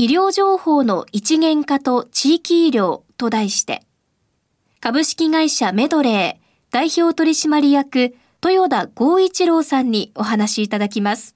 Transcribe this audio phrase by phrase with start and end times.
[0.00, 3.82] 医療情報の一元化と地域医療と題して
[4.78, 11.34] 株式会社メドレー代表取締役豊田剛一郎さんにお話しいただきます。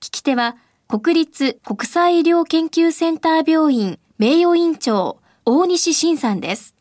[0.00, 0.56] 聞き手は
[0.88, 6.74] 国立国際医療研究センター病院名誉院長大西晋さんです。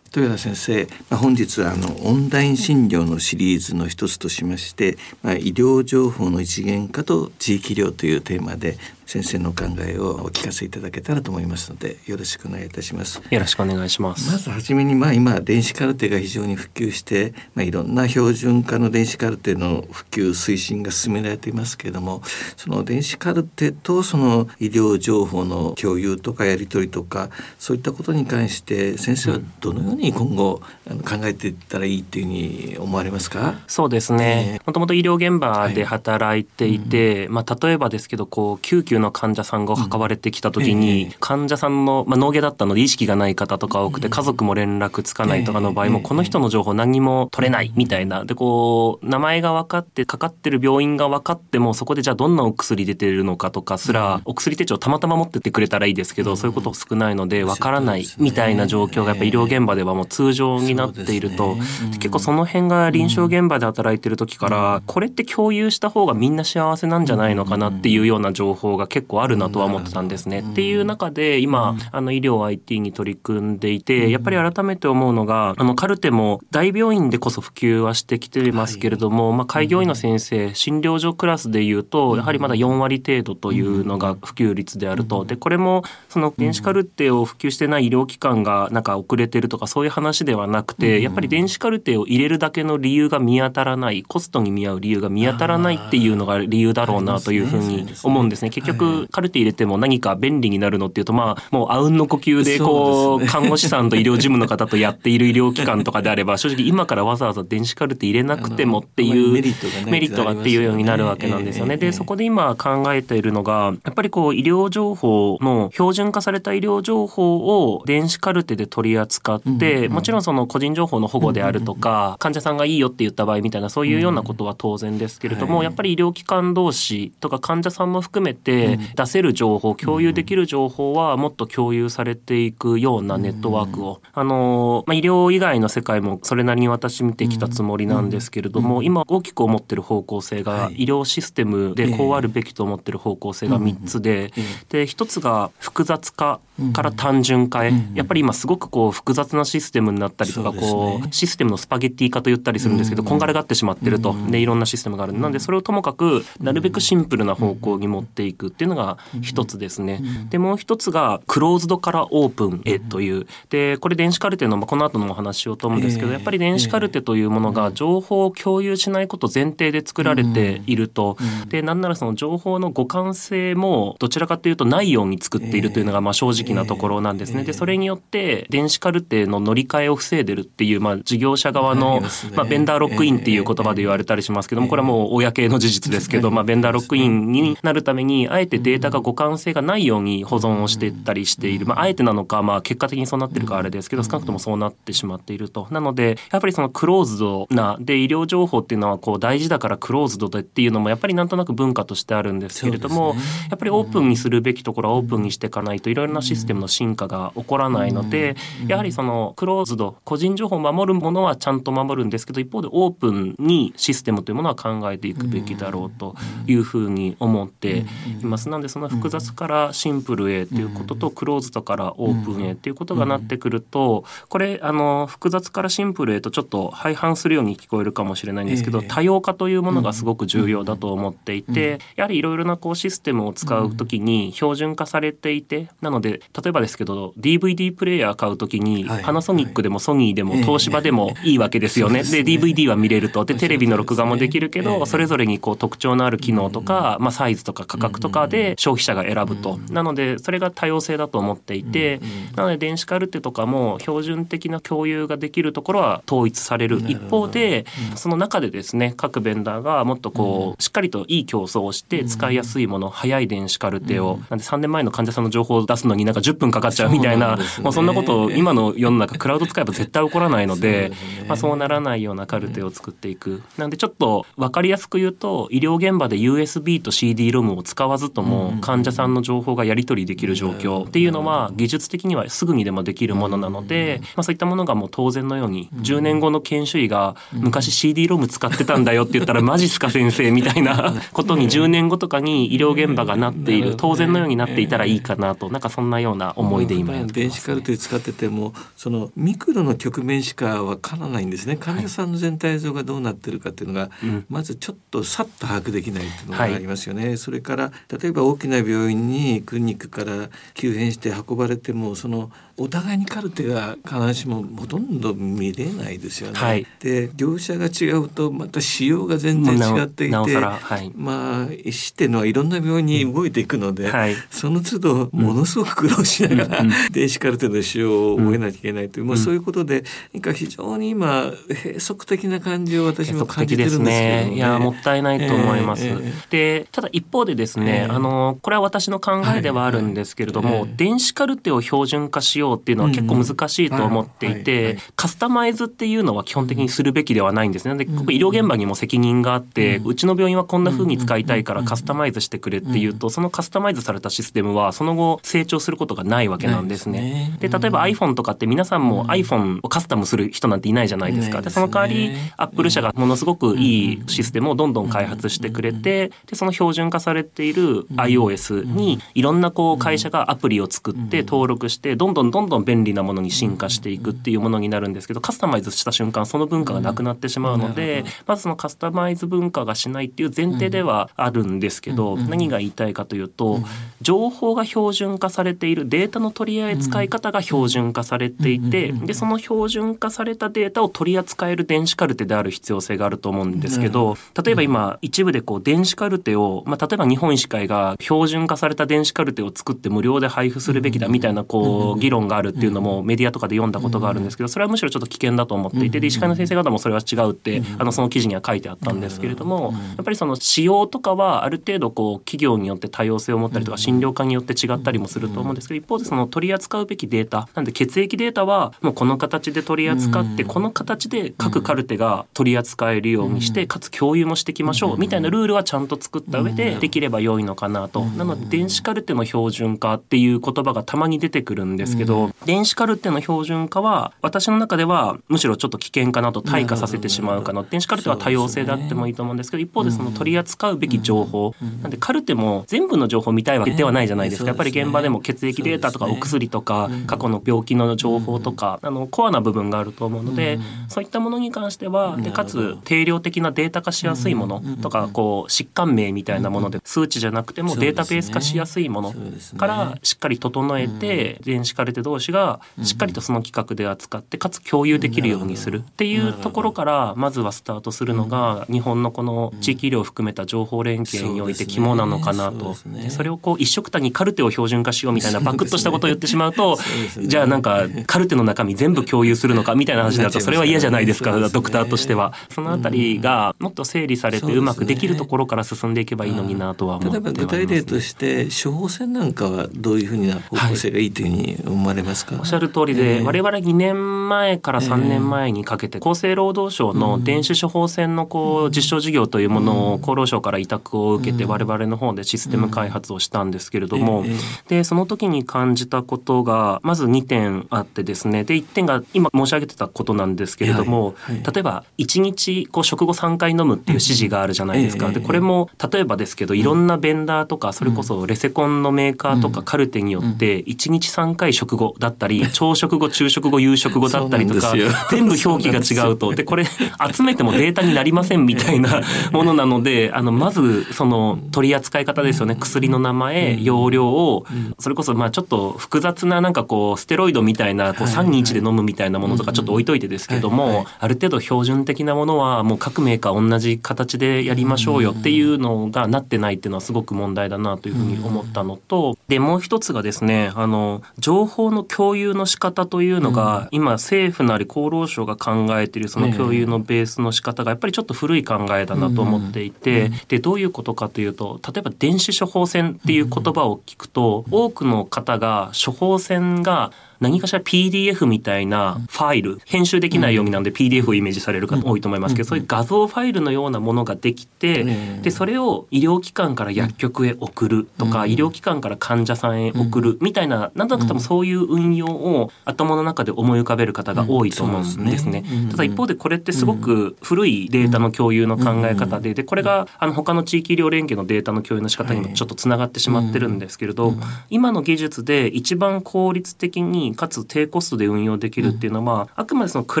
[0.12, 8.76] 豊田先生、まあ、本日はあのオンライン診療のシリーズの一つとしまして、まあ、医療情報の一元化と地域医療というテーマで
[9.10, 13.20] 先生のお考えをお聞かせいただけたらと思いますのでよろしくお願いいたします。
[13.28, 14.30] よろしくお願いします。
[14.30, 22.22] まずはじめにまあ今電子カルテが非常に普及してまあいろんな標準化の電子カルテの普及推進が進められていますけれども
[22.56, 33.58] その電子カルテとその医療情報の共有とかやり取りとかそういったことに関して先生はどのように今後考えていったらいいというふうに思われますか？
[33.66, 34.60] そうですね。
[34.64, 48.24] もともと医療現場で働いていて、はいうん、まあ例えばですけどこう救急の患者さんが運ばれてきた時に、患者さんの、まあ、脳下だったので意識がない方とか多くて家族も連絡つかないとかの場合もこの人の情報何にも取れないみたいな。
[48.24, 61.56] でこう名前が分かってかかってる病院が分かってもそこでじゃあどんなお薬出てるのかとかすらお薬手帳たまたま持ってってくれたらいいですけどそういうこと少ないので分からないみたいな状況がやっぱ医療現場ではもう通常になっていると。
[61.92, 70.40] 結構その辺が臨床現場で働いてる時からこれって共有した方がみんな幸せなんじゃないのかなっていうような情報が結構あるなとは思ってたんですね。
[70.40, 85.24] っていう中で今あの医療 IT に取り組んでいてやっぱり改めて思うのがあのカルテも大病院でこそ普及はしてきてますけれども、まあ、開業医の先生診療所クラスでいうとやはりまだ4割程度というのが普及率であると。
[85.24, 98.50] でこれもその電子カルテを普及してない医療機関がなんか遅れてるとかそういう話ではなくてやっぱり電子カルテを入れるだけの理由が見当たらないコストに見合う理由が見当たらないっていうのが理由だろうなというふうに思うんですね。
[98.50, 98.79] 結局
[99.10, 111.76] カルテ入れても何か便利になるのっていうとまあもうあうんの呼吸でこう看護師さんと医療事務の方とやっている医療機関とかであれば 正直今からわざわざ電子カルテ入れなくてもっていうメリットがっていうようになるわけなんですよね。
[111.76, 128.59] でそこで今考えているのがやっぱりこう医療情報の標準化された医療情報を電子カルテで取り扱ってもちろんその個人情報の保護であるとか患者さんがいいよって言った場合みたいなそういうようなことは当然ですけれどもやっぱり医療機関同士とか患者さんも含めて
[128.96, 144.32] 出せる情報共有できる情報はもっと共有されていくようなネットワークを、あの、まあ、医療以外の世界もそれなりに私見てきたつもりなんですけれども、今大きく思ってる方向性が、医療システムでこうあるべきと思ってる方向性が3つで、
[144.68, 146.40] で、1つが複雑化
[146.72, 154.14] から単純化へ、やっぱり今すごくこう複雑なシステムになったりとか、こう、システムのスパゲッティ化と言ったりするんですけど、こんがらがってしまってると。
[154.30, 155.12] で、いろんなシステムがある。
[155.12, 160.02] なんで、それをともかく、なるべくシンプルな方向に持っていくっていうのが一つですね。
[160.30, 163.26] で、もう一つが、クローズドからオープンへという。
[163.48, 171.16] で、これ電子カルテの、まあ、この後もお話ししようと思うんですけど、やっぱり電子カルテというものが情報を共有しないこと前提で作られていると。
[171.48, 177.44] で、なんならその情報の互換性も、どちらかというとないように作っているというのが、まあ正直なところなんですね。
[177.44, 182.02] で、それによって、電子カルテの乗り換えを防いでるっていう、まあ事業者側の、
[182.34, 191.66] まあベンダーロックインっていう言葉で言われたりしますけども、これはもう公の事実ですけど、まあベンダーロックインになるために、あえてデータが互換性がないように保存をしていったりしている。
[191.66, 195.68] まああえてなのか、まあ結果的にそうなってるかあれですけど、少なくともそうなってしまっていると。
[195.70, 203.14] なので、やっぱりそのクローズドな、で、医療情報っていうのはこう大事だからクローズドでっていうのもやっぱりなんとなく文化としてあるんですけれども、
[203.50, 208.36] やっぱりオープンにするべきところはオープンにしていかないといろいろなシステムの進化が起こらないので、
[208.66, 216.14] やはりそのクローズド、個人情報を守るものはちゃんと守るんですけど、一方でオープンにシステムというものは考えていくべきだろうと
[216.46, 217.84] いうふうに思って
[218.22, 218.29] います。
[218.48, 242.02] なんでその複雑からシンプルへということと、クローズドからオープンへということがなってくると、これあの複雑からシンプルへとちょっと相反するように聞こえるかもしれないんですけど、多様化というものがすごく重要だと思っていて、やはりいろいろなこうシステムを使う時に標準化されていて、なので例えばですけど DVD プレイヤー買う時にパナソニックでもソニーでも東芝でもいいわけですよね。
[242.02, 243.24] で DVD は見れると。
[243.24, 252.00] でテレビの録画もできるけどそれぞれにこう特徴のある機能とか、まあ、サイズとか価格とかかで消費者が選ぶと、なのでそれが多様性だと思っていて、
[252.36, 257.64] なので電子カルテとかも標準的な共有ができるところは統一される一方で、
[257.96, 270.92] その中でですね各ベンダーがもっとこうしっかりといい競争をして使いやすいもの、早い電子カルテを、なんで3年前の患者さんの情報を出すのになんか10分かかっちゃうみたいなもうそんなことを今の世の中クラウド使えば絶対起こらないので
[271.26, 273.42] まあ、そうならないようなカルテを作っていく。
[273.56, 301.56] なんでちょっと分かりやすく言うと医療現場で USB と CD ロムを使わずとも患者さんの情報がやり取りできる状況っていうのは技術的にはすぐにでもできるものなので、まあ、そういったものがもう当然のように10年後の研修医が昔 CD ロム使ってたんだよって言ったらマジっすか先生みたいなことに10年後とかに医療現場がなっている当然のようになっていたらいいかなとなんかそんなような思いで今やって電子カルテ使っててもそのミクロの局面しかわからないんですね。
[301.56, 303.90] 患者さんの全体像がどうなってるかっていうのが、はい、
[304.28, 312.30] まずちょっとさっと把握できないっていうのがありますよね、はい、それから例えば大きな病院にクリニックから急変して運ばれてもその
[312.60, 316.38] お互いにカルテが必ずしもほとんど見れないですよね。
[316.38, 335.86] はい、で業者が違うとまた仕様が全然違っていて、はい、まあ医師っていうのはいろんな病院に動いていくので、うんはい、その都度ものすごく苦労しながら、うん、電子カルテの仕様を覚えなきゃいけないという、うん、まあ、そういうことでなんか非常に今閉塞的な感じを私も感じてるんですけど、ね、いやもったいないと思います。
[335.86, 347.76] えーえー、でただ一方でですね、えー、あのこれは私の考えではあるんですけれども、電子カルテを標準化しようっていうのは結構難しいと思っていて、カスタマイズっていうのは基本的にするべきではないんですね。
[347.76, 357.36] で、ここ医療現場にも責任があって、うちの病院はこんな風に使いたいからカスタマイズしてくれっていうと、そのカスタマイズされたシステムはその後成長することがないわけなんですね。
[357.40, 361.42] で、例えば iPhone とかって皆さんも iPhone をカスタムする人なんていないじゃないですか。
[361.42, 383.60] で、その代わり Apple 社がものすごくいいシステムをどんどん開発してくれて、で、その標準化されている iOS にいろんなこう会社がアプリを作って登録して、どんどんどんどん便利なものに進化していくっていうものになるんですけどカスタマイズした瞬間その文化がなくなってしまうので、まずそのカスタマイズ文化がしないっていう前提ではあるんですけど、何が言いたいかというと、
[384.00, 428.04] 情報が標準化されているデータの取り扱い方が標準化されていて、でその標準化されたデータを取り扱える電子カルテである必要性があると思うんですけど例えば今一部でこう電子カルテを、まあ、例えば日本医師会が標準化された電子カルテを作って無料で配布するべきだみたいなこう議論があるっていうのもメディアとかで読んだことがあるんですけどそれはむしろちょっと危険だと思っていてで医師会の先生方もそれは違うってあのその記事には書いてあったんですけれどもやっぱりその使用とかはある程度こう企業によって多様性を持ったりとか診療科によって違ったりもすると思うんですけど一方でその取り扱うべきデータなんで血液データはもうこの形で取り扱ってこの形で各カルテが取り扱えるようにしてかつ共有もしていきましょうみたいなルールはちゃんと作った上でできれば良いのかなと。
[428.04, 432.09] なので電子カルテの標準化っていう言葉がたまに出てくるんですけど
[432.44, 441.54] 電子カルテの標準化は私の中ではむしろちょっと危険かなと退化させてしまうかな電子カルテは多様性であってもいいと思うんですけど一方でその取り扱うべき情報。
[441.82, 444.48] なんでカルテも全部の情報を見たいわけではないじゃないですか。
[444.48, 459.14] やっぱり現場でも血液データとかお薬とか過去の病気の情報とかあのコアな部分があると思うのでそういったものに関してはでかつ定量的なデータ化しやすいものとかこう疾患名みたいなもので数値じゃなくてもデータベース化しやすいもの
[459.56, 472.76] からしっかり整えて電子カルテ同士がしっかりとその企画で扱ってかつ共有できるようにするっていうところからまずはスタートするのが日本のこの地域医療を含めた情報連携において肝なのかなと。
[473.08, 476.78] それをこう一緒くたにカルテを標準化しようみたいなバクッとしたことを言ってしまうと
[477.22, 482.32] じゃあなんかカルテの中身全部共有するのかみたいな話になるとそれは嫌じゃないですかドクターとしては。
[482.50, 504.24] そのあたりがもっと整理されてうまくできるところから進んでいけばいいのになとは思って例えば具体例として処方箋なんかはどういうふうな方向性がいいというふうに思われますか、おっしゃる通りで、我々2年前から3年前にかけて厚生労働省の電子処方箋のこう実証事業というものを厚労省から委託を受けて我々の方でシステム開発をしたんですけれども
[504.68, 515.10] でその時に感じたことがまず2点あってですねで1点が今申し上げてたことなんですけれども例えば1日こう食後3回飲むっていう指示があるじゃないですか。
[515.10, 524.72] でこれも例えばですけどいろんなベンダーとかそれこそレセコンのメーカーとかカルテによって1日3回食後だったり 朝食後昼食後夕食後だったりとか
[525.10, 526.32] 全部表記が違うと。
[526.34, 532.56] でこれ集めてもデータになりませんみたいなものなのであのまずその取り扱い方ですよね。
[532.58, 534.46] 薬の名前容量を
[534.78, 574.84] それこそまあちょっと複雑ななんかこうステロイドみたいなこう3日で飲むみたいなものとかちょっと置いといてですけどもある程度標準的なものはもう各メーカー同じ形でやりましょうよっていうのがなってないっていうのはすごくく問題だなというふうに思ったのと、でもう一つがですねあの情報の共有の仕方というのが、今政府なり厚労省が考えているその共有のベースの仕方がやっぱりちょっと古い考えだなと思っていて、でどういうことかというと例えば電子処方箋っていう言葉を聞くと、多くの方が処方箋が何かしら PDF みたいなファイル、編集できない読みなんで PDF をイメージされる方多いと思いますけど、そういう画像ファイルのようなものができて、
[575.22, 585.44] で、それを医療機関から薬局へ送るとか、医療機関から患者さんへ送るみたいな、なんだか多分そういう運用を頭の中で思い浮かべる方が多いと思うんですね。
[585.70, 594.14] ただ一方でこれってすごく古いデータの共有の考え方で、で、これがあの他の地域医療連携のデータの共有の仕方にもちょっとつながってしまってるんですけれど、
[594.48, 600.00] 今の技術で一番効率的にかつ低コストで運用できるっていうのは、あくまでそのク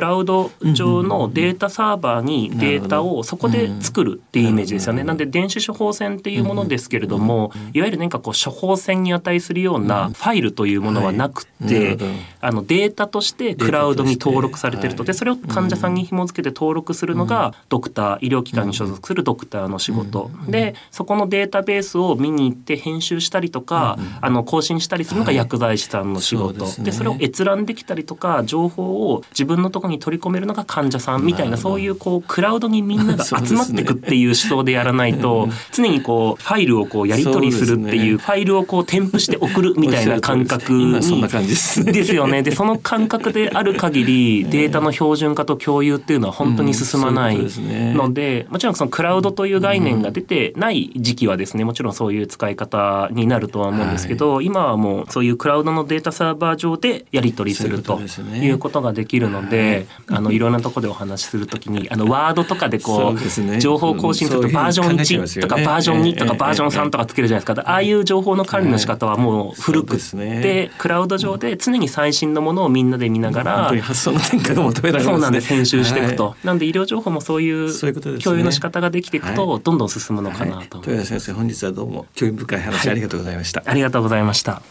[0.00, 5.04] ラウド上のデータサーバーにデータをそこで作るっていうイメージですよね。
[5.04, 11.98] なんで電子処方箋っていうものですけれども、いわゆる何かこう処方箋に値するようなファイルというものはなくて、
[12.40, 15.04] あのデータとしてクラウドに登録されてると。
[15.04, 20.30] でそれを患者さんに紐付けて登録するのがドクター医療機関に所属するドクターの仕事。
[20.48, 41.00] でそこのデータベースを見に行って編集したりとか、あの更新したりするのが薬剤師さんの仕事、でそれを閲覧できたりとか情報を自分のところに取り込めるのが患者さんみたいなそういうこうクラウドにみんなが 集まっていくっていう思想でやらないと常にこうファイルをこうやり取りするっていうファイルをこう添付して送るみたいな感覚。
[41.40, 41.48] に
[41.92, 42.42] ですよね。
[42.42, 67.62] でその感覚である限り データの標準化と共有っていうのは本当に進まないのでもちろんそのクラウドという概念が出てない時期はですねもちろんそういう使い方になるとは思うんですけど今はもうそういうクラウドのデータサーバー上でやり取りするということができるので、あのいろんなところでお話しするときにあのワードとかでこう情報更新するとバージョン1とかバージョン2とかバージョン3とかつけるじゃないですか。
[67.70, 75.48] ああいう情報の管理の仕方はもう古くてクラウド上で常に最新のものをみんなで見ながら発想の転換が求められそうなんです。
[75.48, 76.36] 編集していくと。
[76.44, 77.72] なんで医療情報もそういう
[78.20, 80.78] 共有の仕方ができていくとどんどん進むのかなと。
[80.78, 83.62] 豊谷先生本日はどうも興味深い話ありがとうございました。
[83.66, 84.62] ありがとうございました。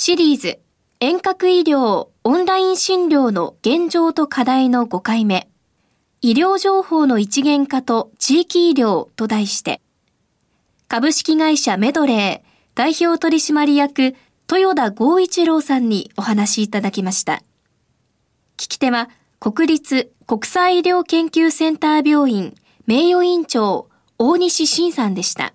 [0.00, 0.60] シリーズ
[1.00, 5.48] 遠隔医療オンライン診療の現状と課題の5回目、
[6.22, 9.80] 医療情報の一元化と地域医療と題して、
[10.86, 14.14] 株式会社メドレー代表取締役
[14.48, 17.42] 豊田剛一郎さんにお話いただきました。
[18.56, 22.54] 聞き手は国立国際医療研究センター病院
[22.86, 25.54] 名誉院長大西晋さんでした。